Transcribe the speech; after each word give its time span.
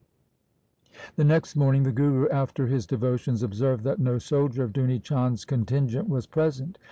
The 1.15 1.23
next 1.23 1.55
morning 1.55 1.83
the 1.83 1.91
Guru 1.91 2.27
after 2.29 2.65
his 2.65 2.87
devotions 2.87 3.43
observed 3.43 3.83
that 3.83 3.99
no 3.99 4.17
soldier 4.17 4.63
of 4.63 4.73
Duni 4.73 4.99
Chand's 4.99 5.45
contingent 5.45 6.09
was 6.09 6.25
present. 6.25 6.79